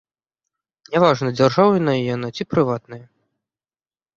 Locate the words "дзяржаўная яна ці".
1.39-2.43